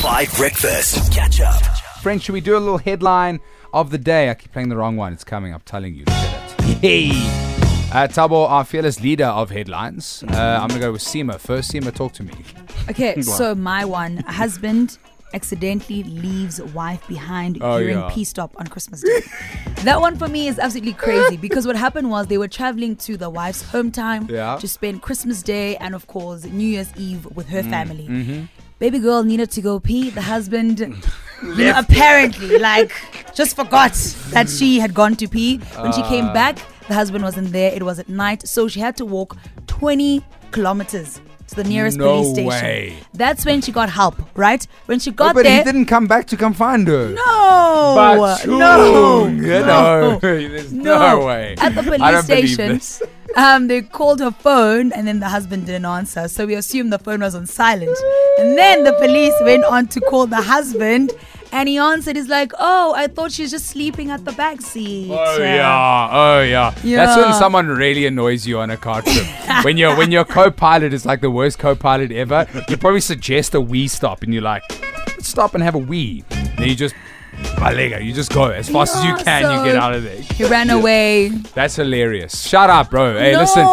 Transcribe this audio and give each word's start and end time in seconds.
5 0.00 0.34
Breakfast. 0.36 1.12
Catch 1.12 1.40
up. 1.40 1.60
Friends, 2.02 2.22
should 2.22 2.32
we 2.32 2.40
do 2.40 2.56
a 2.56 2.58
little 2.58 2.78
headline 2.78 3.40
of 3.74 3.90
the 3.90 3.98
day? 3.98 4.30
I 4.30 4.34
keep 4.34 4.52
playing 4.52 4.68
the 4.70 4.76
wrong 4.76 4.96
one. 4.96 5.12
It's 5.12 5.24
coming. 5.24 5.52
I'm 5.52 5.60
telling 5.60 5.94
you. 5.94 6.04
Look 6.06 6.14
at 6.14 6.60
it. 6.60 6.78
Hey. 6.80 7.10
Uh, 7.92 8.06
Thabo, 8.08 8.48
our 8.48 8.64
fearless 8.64 9.00
leader 9.00 9.26
of 9.26 9.50
headlines. 9.50 10.22
Uh, 10.28 10.58
I'm 10.62 10.68
going 10.68 10.80
to 10.80 10.86
go 10.86 10.92
with 10.92 11.02
Sima. 11.02 11.38
First, 11.38 11.72
Sima, 11.72 11.92
talk 11.92 12.12
to 12.14 12.22
me. 12.22 12.32
Okay, 12.88 13.20
so 13.22 13.54
my 13.54 13.84
one 13.84 14.18
husband 14.18 14.96
accidentally 15.34 16.02
leaves 16.04 16.62
wife 16.62 17.06
behind 17.08 17.58
Oh, 17.60 17.78
during 17.80 17.98
yeah. 17.98 18.08
P 18.10 18.24
stop 18.24 18.54
on 18.58 18.68
Christmas 18.68 19.02
Day. 19.02 19.20
that 19.82 20.00
one 20.00 20.16
for 20.16 20.28
me 20.28 20.48
is 20.48 20.58
absolutely 20.58 20.92
crazy 20.94 21.36
because 21.36 21.66
what 21.66 21.76
happened 21.76 22.10
was 22.10 22.26
they 22.28 22.38
were 22.38 22.48
traveling 22.48 22.96
to 22.96 23.16
the 23.16 23.28
wife's 23.30 23.62
hometown 23.64 24.28
Yeah. 24.30 24.56
to 24.56 24.66
spend 24.66 25.02
Christmas 25.02 25.42
Day 25.42 25.76
and 25.76 25.94
of 25.94 26.06
course 26.08 26.44
New 26.44 26.66
Year's 26.66 26.92
Eve 26.96 27.26
with 27.26 27.48
her 27.50 27.62
Mm, 27.62 27.70
family. 27.70 28.08
mm-hmm. 28.08 28.44
Baby 28.80 28.98
girl 28.98 29.22
needed 29.22 29.50
to 29.52 29.60
go 29.60 29.78
pee. 29.78 30.10
The 30.10 30.22
husband, 30.22 30.80
you 30.80 30.88
know, 31.64 31.74
apparently, 31.76 32.58
like, 32.58 32.90
just 33.34 33.54
forgot 33.54 33.92
that 34.32 34.48
she 34.48 34.80
had 34.80 34.92
gone 34.94 35.14
to 35.16 35.28
pee. 35.28 35.58
When 35.78 35.92
she 35.92 36.02
Ah. 36.02 36.08
came 36.08 36.32
back, 36.32 36.56
the 36.88 36.94
husband 36.94 37.22
wasn't 37.22 37.52
there. 37.52 37.70
It 37.72 37.82
was 37.82 37.98
at 37.98 38.08
night, 38.08 38.48
so 38.48 38.68
she 38.68 38.80
had 38.80 38.96
to 38.96 39.04
walk 39.04 39.36
20 39.66 40.24
kilometers 40.50 41.20
to 41.48 41.56
the 41.56 41.64
nearest 41.64 41.98
No 41.98 42.04
police 42.22 42.30
station. 42.32 42.48
way. 42.48 42.94
That's 43.12 43.44
when 43.44 43.60
she 43.60 43.70
got 43.70 43.90
help, 43.90 44.16
right? 44.34 44.66
When 44.86 44.98
she 44.98 45.10
got 45.10 45.34
but 45.34 45.44
there. 45.44 45.58
he 45.58 45.64
didn't 45.64 45.86
come 45.86 46.06
back 46.06 46.26
to 46.28 46.36
come 46.36 46.54
find 46.54 46.88
her. 46.88 47.08
no, 47.10 47.92
But 47.96 48.46
no, 48.46 49.26
you 49.26 49.42
no, 49.60 49.66
know, 49.66 50.18
there's 50.22 50.72
no, 50.72 51.26
way. 51.26 51.54
At 51.60 51.74
the 51.74 51.80
I 51.80 51.84
police 51.84 52.00
don't 52.00 52.26
believe 52.26 52.48
station, 52.54 52.68
this. 52.74 53.02
Um, 53.40 53.68
they 53.68 53.82
called 53.82 54.20
her 54.20 54.30
phone, 54.30 54.92
and 54.92 55.06
then 55.06 55.20
the 55.20 55.28
husband 55.28 55.66
didn't 55.66 55.86
answer. 55.86 56.28
So 56.28 56.46
we 56.46 56.54
assumed 56.54 56.92
the 56.92 56.98
phone 56.98 57.20
was 57.20 57.34
on 57.34 57.46
silent. 57.46 57.96
And 58.38 58.56
then 58.56 58.84
the 58.84 58.92
police 58.94 59.34
went 59.42 59.64
on 59.64 59.86
to 59.88 60.00
call 60.00 60.26
the 60.26 60.42
husband, 60.42 61.12
and 61.52 61.68
he 61.68 61.78
answered. 61.78 62.16
He's 62.16 62.28
like, 62.28 62.52
"Oh, 62.58 62.92
I 62.96 63.06
thought 63.06 63.32
she 63.32 63.42
was 63.42 63.50
just 63.50 63.66
sleeping 63.66 64.10
at 64.10 64.24
the 64.24 64.32
back 64.32 64.60
seat." 64.60 65.10
Oh 65.10 65.38
yeah, 65.38 66.08
oh 66.12 66.42
yeah. 66.42 66.74
yeah. 66.84 67.06
That's 67.06 67.16
when 67.20 67.34
someone 67.34 67.66
really 67.68 68.06
annoys 68.06 68.46
you 68.46 68.60
on 68.60 68.70
a 68.70 68.76
car 68.76 69.02
trip. 69.02 69.26
when 69.64 69.76
your 69.76 69.96
when 69.96 70.10
your 70.12 70.24
co-pilot 70.24 70.92
is 70.92 71.04
like 71.06 71.20
the 71.20 71.30
worst 71.30 71.58
co-pilot 71.58 72.12
ever, 72.12 72.46
you 72.68 72.76
probably 72.76 73.00
suggest 73.00 73.54
a 73.54 73.60
wee 73.60 73.88
stop, 73.88 74.22
and 74.22 74.32
you're 74.32 74.42
like, 74.42 74.62
Let's 75.20 75.28
stop 75.28 75.54
and 75.54 75.62
have 75.62 75.74
a 75.74 75.78
wee. 75.78 76.24
Then 76.30 76.68
you 76.68 76.74
just, 76.74 76.94
balega, 77.60 78.02
you 78.02 78.12
just 78.12 78.32
go 78.32 78.46
as 78.50 78.68
fast 78.68 78.96
as 78.96 79.04
you 79.04 79.14
can. 79.16 79.42
so- 79.42 79.50
you 79.54 79.64
get 79.64 79.76
out 79.76 79.94
of 79.94 80.02
there. 80.02 80.16
He 80.20 80.44
ran 80.44 80.70
away. 80.70 81.28
That's 81.54 81.76
hilarious. 81.76 82.46
Shut 82.48 82.70
up, 82.70 82.90
bro. 82.90 83.18
Hey, 83.18 83.32
No. 83.32 83.40
listen, 83.40 83.66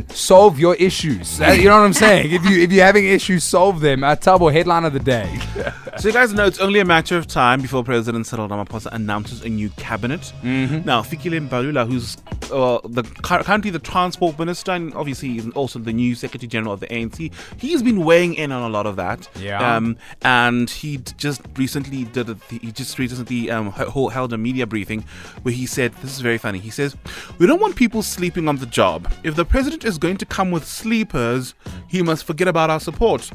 listen. 0.00 0.10
Solve 0.14 0.58
your 0.58 0.74
issues. 0.76 1.40
Uh, 1.40 1.46
You 1.52 1.64
know 1.70 1.78
what 1.78 1.86
I'm 1.86 1.92
saying? 1.94 2.30
If 2.32 2.44
you 2.44 2.60
if 2.62 2.70
you're 2.72 2.84
having 2.84 3.06
issues, 3.06 3.44
solve 3.44 3.80
them. 3.80 4.04
Uh, 4.04 4.14
Thabo, 4.16 4.52
headline 4.52 4.84
of 4.84 4.92
the 4.92 5.00
day. 5.00 5.38
So 5.96 6.08
you 6.08 6.12
guys 6.14 6.32
know 6.34 6.44
it's 6.44 6.58
only 6.58 6.80
a 6.80 6.84
matter 6.84 7.16
of 7.16 7.28
time 7.28 7.62
before 7.62 7.84
President 7.84 8.26
Cyril 8.26 8.48
Ramaphosa 8.48 8.88
announces 8.90 9.42
a 9.42 9.48
new 9.48 9.68
cabinet. 9.76 10.32
Mm-hmm. 10.42 10.84
Now, 10.84 11.02
Fikile 11.02 11.48
Mbalula, 11.48 11.86
who's 11.86 12.16
uh, 12.52 12.80
the 12.84 13.04
cur- 13.22 13.44
currently 13.44 13.70
the 13.70 13.78
transport 13.78 14.36
minister 14.36 14.72
and 14.72 14.92
obviously 14.94 15.28
he's 15.28 15.48
also 15.50 15.78
the 15.78 15.92
new 15.92 16.16
secretary 16.16 16.48
general 16.48 16.72
of 16.74 16.80
the 16.80 16.88
ANC, 16.88 17.30
he's 17.58 17.80
been 17.80 18.04
weighing 18.04 18.34
in 18.34 18.50
on 18.50 18.62
a 18.68 18.68
lot 18.68 18.86
of 18.86 18.96
that. 18.96 19.28
Yeah. 19.38 19.76
Um, 19.76 19.96
and 20.22 20.68
he 20.68 20.96
d- 20.96 21.12
just 21.16 21.42
recently 21.56 22.02
did 22.02 22.28
a, 22.28 22.36
he 22.50 22.72
just 22.72 22.98
recently 23.14 23.50
um, 23.50 23.72
h- 23.78 24.12
held 24.12 24.32
a 24.32 24.38
media 24.38 24.66
briefing 24.66 25.04
where 25.42 25.54
he 25.54 25.66
said 25.66 25.92
this 26.02 26.12
is 26.16 26.20
very 26.20 26.38
funny. 26.38 26.58
He 26.58 26.70
says 26.70 26.96
we 27.38 27.46
don't 27.46 27.60
want 27.60 27.76
people 27.76 28.02
sleeping 28.02 28.48
on 28.48 28.56
the 28.56 28.66
job. 28.66 29.12
If 29.22 29.36
the 29.36 29.44
president 29.44 29.84
is 29.84 29.98
going 29.98 30.18
to 30.18 30.26
come 30.26 30.50
with 30.50 30.64
sleepers, 30.66 31.54
he 31.88 32.02
must 32.02 32.24
forget 32.24 32.48
about 32.48 32.70
our 32.70 32.80
support. 32.80 33.30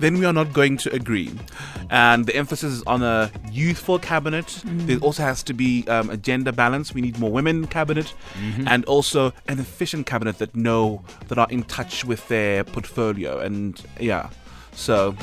Then 0.00 0.18
we 0.18 0.24
are 0.24 0.32
not 0.32 0.52
going 0.52 0.76
to 0.78 0.92
agree. 0.94 1.30
And 1.90 2.26
the 2.26 2.34
emphasis 2.36 2.72
is 2.72 2.82
on 2.86 3.02
a 3.02 3.30
youthful 3.50 3.98
cabinet. 3.98 4.62
There 4.64 4.98
also 4.98 5.22
has 5.22 5.42
to 5.44 5.54
be 5.54 5.86
um, 5.88 6.10
a 6.10 6.16
gender 6.16 6.52
balance. 6.52 6.94
We 6.94 7.00
need 7.00 7.18
more 7.18 7.30
women 7.30 7.66
cabinet, 7.66 8.14
and 8.66 8.84
also 8.84 9.32
an 9.48 9.58
efficient 9.58 10.06
cabinet 10.06 10.38
that 10.38 10.54
know 10.54 11.02
that 11.28 11.38
are 11.38 11.48
in 11.50 11.62
touch 11.64 12.04
with 12.04 12.26
their 12.28 12.64
portfolio. 12.64 13.38
And 13.38 13.80
yeah, 14.00 14.30
so 14.72 15.14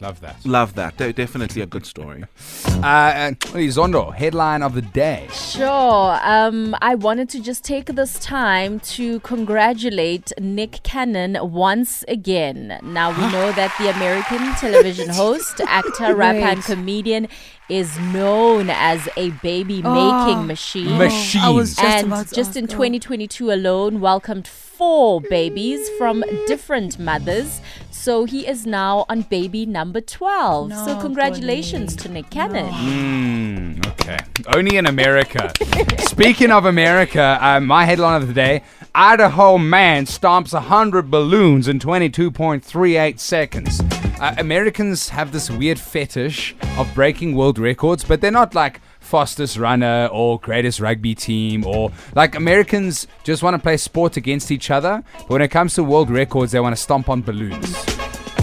Love 0.00 0.20
that. 0.20 0.36
love 0.44 0.74
that. 0.74 0.96
De- 0.96 1.12
definitely 1.12 1.62
a 1.62 1.66
good 1.66 1.86
story. 1.86 2.24
Uh, 2.74 3.12
and 3.14 3.40
Zondo, 3.40 4.14
headline 4.14 4.62
of 4.62 4.74
the 4.74 4.82
day. 4.82 5.26
Sure. 5.32 6.18
Um, 6.22 6.76
I 6.82 6.94
wanted 6.96 7.30
to 7.30 7.40
just 7.40 7.64
take 7.64 7.86
this 7.86 8.18
time 8.18 8.78
to 8.80 9.20
congratulate 9.20 10.32
Nick 10.38 10.82
Cannon 10.82 11.38
once 11.40 12.04
again. 12.08 12.78
Now, 12.82 13.10
we 13.10 13.32
know 13.32 13.52
that 13.52 13.74
the 13.78 13.88
American 13.90 14.52
television 14.60 15.08
host, 15.08 15.62
actor, 15.62 16.14
rapper, 16.14 16.40
and 16.40 16.62
comedian 16.62 17.28
is 17.70 17.98
known 17.98 18.68
as 18.68 19.08
a 19.16 19.30
baby 19.30 19.80
making 19.80 20.46
machine. 20.46 20.98
Machine. 20.98 21.40
I 21.40 21.48
was 21.48 21.76
just 21.76 21.88
and 21.88 22.06
about 22.08 22.28
to 22.28 22.34
just 22.34 22.56
in 22.56 22.64
oh. 22.64 22.68
2022 22.68 23.50
alone, 23.50 24.00
welcomed 24.00 24.46
four 24.46 25.20
babies 25.20 25.88
from 25.96 26.24
different 26.46 26.98
mothers. 26.98 27.60
So 27.90 28.24
he 28.24 28.46
is 28.46 28.66
now 28.66 29.06
on 29.08 29.22
baby 29.22 29.64
number 29.64 29.83
12. 29.92 30.72
so 30.72 30.86
No, 30.86 31.00
congratulations 31.00 31.96
to 31.96 32.08
Nick 32.08 32.30
Cannon. 32.30 32.72
Mm, 32.72 33.86
okay. 33.92 34.18
Only 34.54 34.76
in 34.76 34.86
America. 34.86 35.52
Speaking 35.98 36.50
of 36.50 36.64
America, 36.64 37.38
uh, 37.40 37.60
my 37.60 37.84
headline 37.84 38.20
of 38.20 38.28
the 38.28 38.34
day 38.34 38.62
Idaho 38.96 39.58
man 39.58 40.06
stomps 40.06 40.52
100 40.52 41.10
balloons 41.10 41.66
in 41.66 41.80
22.38 41.80 43.18
seconds. 43.18 43.80
Uh, 44.20 44.34
Americans 44.38 45.08
have 45.08 45.32
this 45.32 45.50
weird 45.50 45.80
fetish 45.80 46.54
of 46.78 46.94
breaking 46.94 47.34
world 47.34 47.58
records, 47.58 48.04
but 48.04 48.20
they're 48.20 48.30
not 48.30 48.54
like 48.54 48.80
fastest 49.00 49.56
runner 49.56 50.08
or 50.12 50.38
greatest 50.38 50.80
rugby 50.80 51.14
team 51.14 51.66
or 51.66 51.90
like 52.14 52.34
Americans 52.34 53.06
just 53.24 53.42
want 53.42 53.54
to 53.54 53.58
play 53.58 53.76
sport 53.76 54.16
against 54.16 54.50
each 54.52 54.70
other. 54.70 55.02
But 55.18 55.30
when 55.30 55.42
it 55.42 55.48
comes 55.48 55.74
to 55.74 55.84
world 55.84 56.08
records, 56.08 56.52
they 56.52 56.60
want 56.60 56.76
to 56.76 56.80
stomp 56.80 57.08
on 57.08 57.22
balloons. 57.22 57.93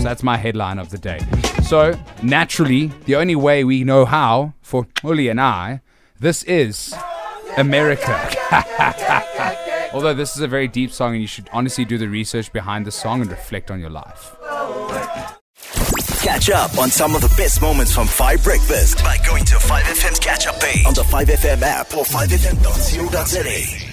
That's 0.03 0.23
my 0.23 0.38
headline 0.38 0.79
of 0.79 0.89
the 0.89 0.97
day. 0.97 1.19
So, 1.63 1.97
naturally, 2.23 2.88
the 3.06 3.16
only 3.16 3.35
way 3.35 3.63
we 3.63 3.84
know 3.84 4.06
how, 4.06 4.53
for 4.62 4.88
Uli 5.03 5.29
and 5.29 5.39
I, 5.39 5.81
this 6.19 6.44
is 6.44 6.94
America. 7.57 8.29
Although 9.94 10.13
this 10.13 10.35
is 10.35 10.41
a 10.41 10.47
very 10.47 10.67
deep 10.67 10.91
song, 10.91 11.13
and 11.13 11.22
you 11.22 11.28
should 11.28 11.50
honestly 11.51 11.85
do 11.85 11.97
the 11.97 12.07
research 12.07 12.51
behind 12.53 12.85
the 12.85 12.91
song 12.91 13.22
and 13.22 13.29
reflect 13.29 13.69
on 13.72 13.79
your 13.79 13.90
life. 13.90 14.35
Catch 16.22 16.50
up 16.50 16.78
on 16.78 16.90
some 16.90 17.16
of 17.16 17.22
the 17.22 17.34
best 17.35 17.61
moments 17.61 17.94
from 17.94 18.07
5 18.07 18.44
Breakfast 18.44 19.00
by 19.03 19.17
going 19.25 19.44
to 19.45 19.56
5FM's 19.56 20.19
catch 20.19 20.47
up 20.47 20.59
page 20.59 20.85
on 20.85 20.94
the 20.94 21.01
5FM 21.01 21.61
app 21.63 21.88
or 21.95 22.06
5FM.co.za. 22.06 23.91